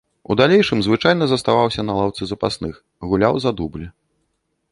У 0.33 0.35
далейшым 0.39 0.79
звычайна 0.87 1.27
заставаўся 1.33 1.81
на 1.89 1.93
лаўцы 1.99 2.21
запасных, 2.31 2.75
гуляў 3.11 3.33
за 3.43 3.51
дубль. 3.63 3.87